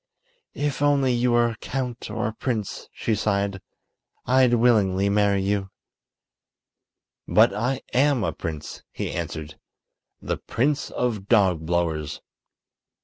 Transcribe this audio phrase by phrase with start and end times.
[0.55, 3.61] "If only you were a count or a prince," she sighed,
[4.25, 5.69] "I'd willingly marry you."
[7.27, 9.59] "But I am a prince," he answered;
[10.19, 12.19] "the Prince of Dogblowers."